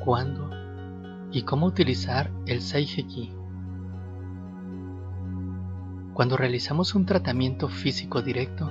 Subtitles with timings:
[0.00, 0.50] cuándo
[1.32, 3.32] y cómo utilizar el Seiheki.
[6.12, 8.70] Cuando realizamos un tratamiento físico directo,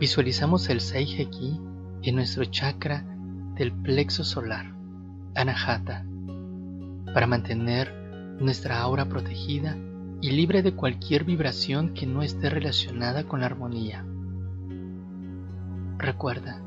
[0.00, 1.60] visualizamos el Seiheki
[2.02, 3.04] en nuestro chakra
[3.54, 4.74] del plexo solar,
[5.34, 6.04] Anahata,
[7.12, 7.92] para mantener
[8.40, 9.76] nuestra aura protegida
[10.20, 14.04] y libre de cualquier vibración que no esté relacionada con la armonía.
[15.98, 16.62] Recuerda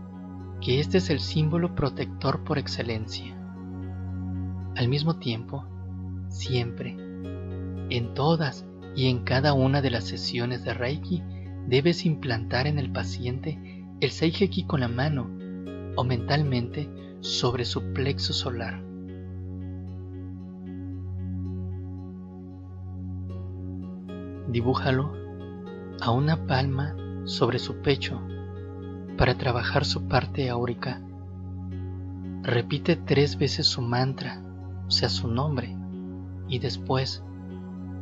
[0.61, 3.35] que este es el símbolo protector por excelencia.
[4.75, 5.65] Al mismo tiempo,
[6.29, 6.95] siempre,
[7.89, 8.65] en todas
[8.95, 11.23] y en cada una de las sesiones de Reiki,
[11.67, 13.59] debes implantar en el paciente
[13.99, 15.29] el Seiheki con la mano
[15.95, 16.89] o mentalmente
[17.21, 18.83] sobre su plexo solar.
[24.47, 25.13] Dibújalo
[26.01, 28.21] a una palma sobre su pecho
[29.21, 30.99] para trabajar su parte áurica.
[32.41, 34.41] Repite tres veces su mantra,
[34.87, 35.77] o sea, su nombre,
[36.47, 37.23] y después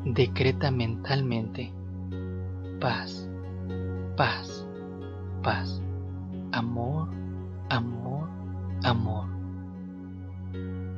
[0.05, 1.73] decreta mentalmente
[2.79, 3.29] paz,
[4.15, 4.65] paz,
[5.43, 5.81] paz,
[6.53, 7.09] amor,
[7.67, 8.29] amor,
[8.83, 9.25] amor.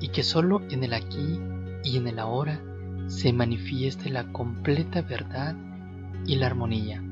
[0.02, 1.42] Y que solo en el aquí
[1.84, 2.62] y en el ahora
[3.08, 5.56] se manifieste la completa verdad
[6.28, 7.11] y la armonía.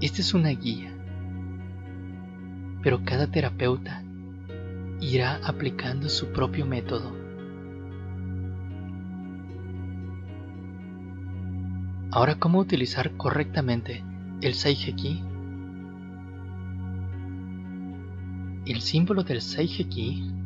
[0.00, 0.92] Esta es una guía,
[2.82, 4.02] pero cada terapeuta
[5.00, 7.16] irá aplicando su propio método.
[12.12, 14.02] Ahora, ¿cómo utilizar correctamente
[14.40, 15.22] el Seiheki?
[18.66, 20.40] El símbolo del Seiheki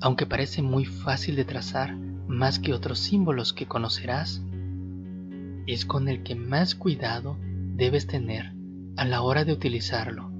[0.00, 1.96] aunque parece muy fácil de trazar
[2.28, 4.42] más que otros símbolos que conocerás,
[5.66, 7.36] es con el que más cuidado
[7.74, 8.52] debes tener
[8.98, 10.30] a la hora de utilizarlo,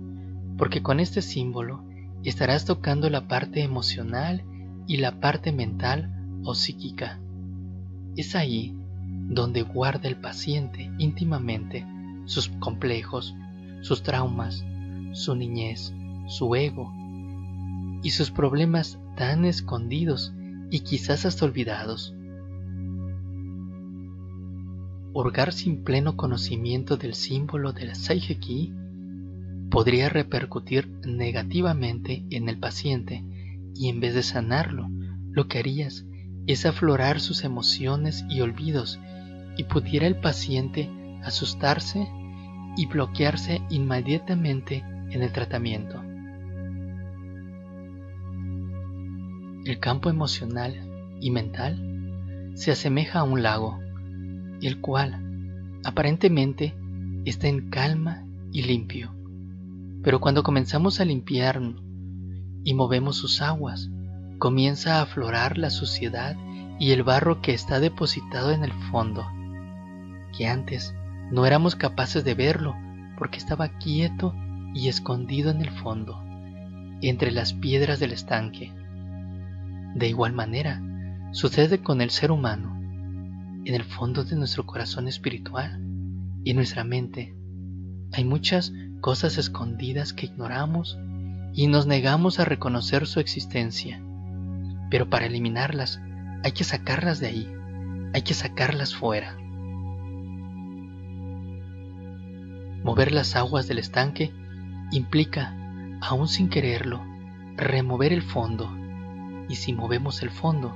[0.56, 1.84] porque con este símbolo
[2.24, 4.42] estarás tocando la parte emocional
[4.88, 7.20] y la parte mental o psíquica.
[8.16, 8.76] Es ahí
[9.28, 11.86] donde guarda el paciente íntimamente
[12.24, 13.36] sus complejos,
[13.80, 14.64] sus traumas,
[15.12, 15.94] su niñez,
[16.26, 16.92] su ego
[18.02, 20.34] y sus problemas tan escondidos
[20.70, 22.14] y quizás hasta olvidados.
[25.18, 28.72] Hurgar sin pleno conocimiento del símbolo del Seiheki
[29.68, 33.24] podría repercutir negativamente en el paciente
[33.74, 34.88] y en vez de sanarlo,
[35.32, 36.06] lo que harías
[36.46, 39.00] es aflorar sus emociones y olvidos
[39.56, 40.88] y pudiera el paciente
[41.24, 42.08] asustarse
[42.76, 46.00] y bloquearse inmediatamente en el tratamiento.
[49.64, 50.76] El campo emocional
[51.20, 53.80] y mental se asemeja a un lago,
[54.66, 56.74] el cual aparentemente
[57.24, 59.14] está en calma y limpio.
[60.02, 61.82] Pero cuando comenzamos a limpiarlo
[62.64, 63.90] y movemos sus aguas,
[64.38, 66.36] comienza a aflorar la suciedad
[66.78, 69.26] y el barro que está depositado en el fondo,
[70.36, 70.94] que antes
[71.30, 72.76] no éramos capaces de verlo
[73.18, 74.34] porque estaba quieto
[74.74, 76.22] y escondido en el fondo,
[77.02, 78.72] entre las piedras del estanque.
[79.94, 80.80] De igual manera,
[81.32, 82.77] sucede con el ser humano.
[83.68, 85.78] En el fondo de nuestro corazón espiritual
[86.42, 87.36] y nuestra mente
[88.14, 90.98] hay muchas cosas escondidas que ignoramos
[91.52, 94.02] y nos negamos a reconocer su existencia.
[94.90, 96.00] Pero para eliminarlas
[96.42, 97.52] hay que sacarlas de ahí,
[98.14, 99.36] hay que sacarlas fuera.
[102.82, 104.32] Mover las aguas del estanque
[104.92, 105.54] implica,
[106.00, 107.04] aún sin quererlo,
[107.54, 108.74] remover el fondo
[109.46, 110.74] y si movemos el fondo,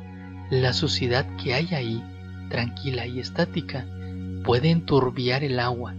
[0.51, 2.05] la suciedad que hay ahí,
[2.53, 3.87] tranquila y estática,
[4.45, 5.95] puede enturbiar el agua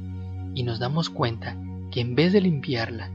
[0.53, 1.57] y nos damos cuenta
[1.89, 3.09] que en vez de limpiarla,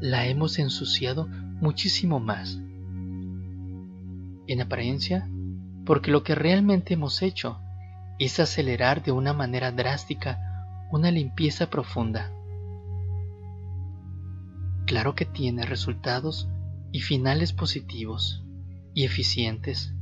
[0.00, 1.28] la hemos ensuciado
[1.60, 2.58] muchísimo más.
[4.46, 5.28] En apariencia,
[5.84, 7.60] porque lo que realmente hemos hecho
[8.18, 10.38] es acelerar de una manera drástica
[10.90, 12.32] una limpieza profunda.
[14.86, 16.48] Claro que tiene resultados
[16.90, 18.46] y finales positivos
[18.94, 19.92] y eficientes,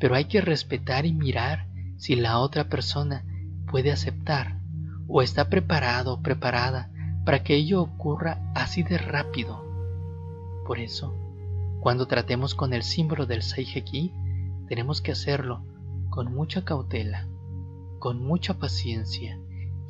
[0.00, 1.68] pero hay que respetar y mirar
[2.04, 3.24] si la otra persona
[3.70, 4.60] puede aceptar
[5.08, 6.90] o está preparado o preparada
[7.24, 9.64] para que ello ocurra así de rápido.
[10.66, 11.14] Por eso,
[11.80, 14.12] cuando tratemos con el símbolo del Seiheki,
[14.68, 15.64] tenemos que hacerlo
[16.10, 17.26] con mucha cautela,
[18.00, 19.40] con mucha paciencia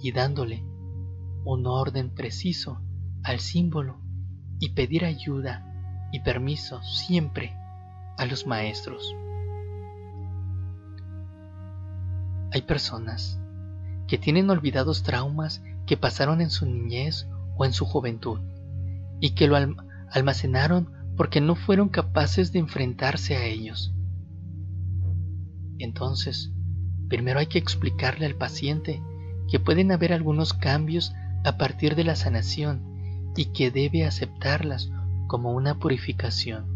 [0.01, 0.63] y dándole
[1.45, 2.81] un orden preciso
[3.25, 3.99] al símbolo
[4.61, 7.57] y pedir ayuda y permiso siempre
[8.17, 9.17] a los maestros.
[12.55, 13.41] Hay personas
[14.07, 18.39] que tienen olvidados traumas que pasaron en su niñez o en su juventud
[19.19, 19.57] y que lo
[20.13, 23.93] almacenaron porque no fueron capaces de enfrentarse a ellos.
[25.81, 26.53] Entonces,
[27.09, 29.03] primero hay que explicarle al paciente
[29.51, 31.13] que pueden haber algunos cambios
[31.45, 34.93] a partir de la sanación y que debe aceptarlas
[35.27, 36.67] como una purificación.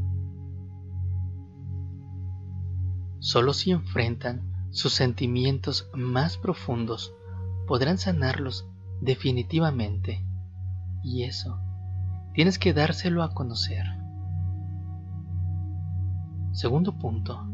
[3.20, 7.12] Solo si enfrentan sus sentimientos más profundos
[7.66, 8.66] podrán sanarlos
[9.00, 10.24] definitivamente.
[11.02, 11.60] Y eso,
[12.34, 13.84] tienes que dárselo a conocer.
[16.52, 17.46] Segundo punto,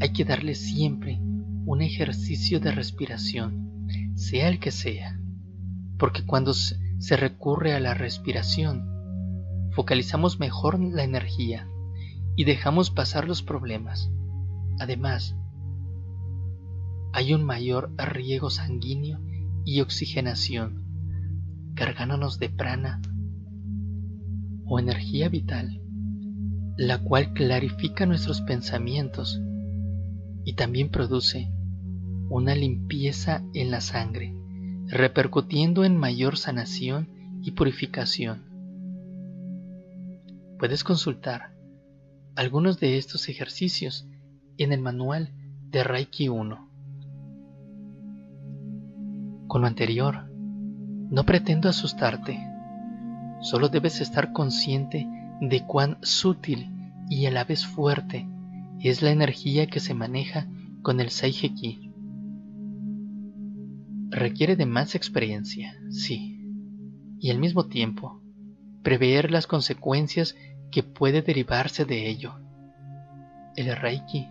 [0.00, 1.20] hay que darle siempre
[1.64, 5.18] un ejercicio de respiración, sea el que sea,
[5.98, 8.88] porque cuando se recurre a la respiración,
[9.72, 11.68] focalizamos mejor la energía
[12.36, 14.10] y dejamos pasar los problemas.
[14.80, 15.36] Además,
[17.18, 19.18] hay un mayor riego sanguíneo
[19.64, 20.84] y oxigenación,
[21.74, 23.02] cargándonos de prana
[24.64, 25.82] o energía vital,
[26.76, 29.42] la cual clarifica nuestros pensamientos
[30.44, 31.50] y también produce
[32.30, 34.32] una limpieza en la sangre,
[34.86, 37.08] repercutiendo en mayor sanación
[37.42, 38.44] y purificación.
[40.56, 41.52] Puedes consultar
[42.36, 44.06] algunos de estos ejercicios
[44.56, 45.32] en el manual
[45.68, 46.67] de Reiki 1.
[49.48, 50.30] Con lo anterior,
[51.10, 52.38] no pretendo asustarte,
[53.40, 55.08] solo debes estar consciente
[55.40, 56.70] de cuán sutil
[57.08, 58.28] y a la vez fuerte
[58.78, 60.46] es la energía que se maneja
[60.82, 61.90] con el Seiheki.
[64.10, 66.46] Requiere de más experiencia, sí,
[67.18, 68.20] y al mismo tiempo
[68.82, 70.36] prever las consecuencias
[70.70, 72.34] que puede derivarse de ello.
[73.56, 74.28] El Reiki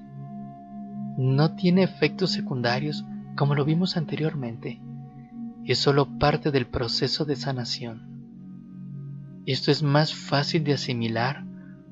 [1.18, 3.04] no tiene efectos secundarios
[3.36, 4.80] como lo vimos anteriormente
[5.68, 9.44] es solo parte del proceso de sanación.
[9.46, 11.46] Esto es más fácil de asimilar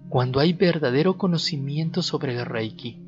[0.09, 3.01] cuando hay verdadero conocimiento sobre el Reiki,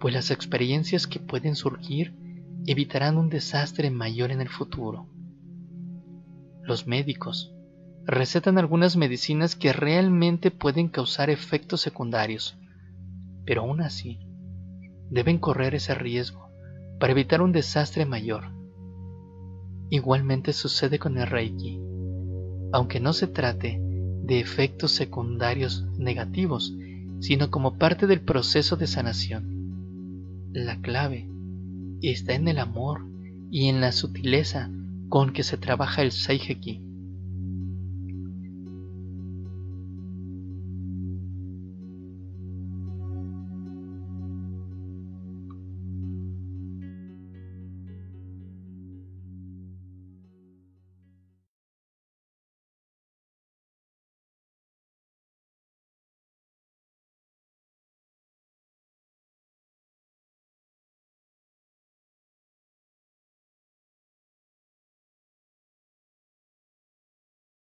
[0.00, 2.14] pues las experiencias que pueden surgir
[2.66, 5.08] evitarán un desastre mayor en el futuro.
[6.62, 7.52] Los médicos
[8.04, 12.56] recetan algunas medicinas que realmente pueden causar efectos secundarios,
[13.44, 14.20] pero aún así
[15.10, 16.48] deben correr ese riesgo
[16.98, 18.55] para evitar un desastre mayor.
[19.90, 21.80] Igualmente sucede con el Reiki.
[22.72, 26.74] Aunque no se trate de efectos secundarios negativos,
[27.20, 30.50] sino como parte del proceso de sanación.
[30.52, 31.28] La clave
[32.02, 33.06] está en el amor
[33.50, 34.70] y en la sutileza
[35.08, 36.82] con que se trabaja el Seiheki.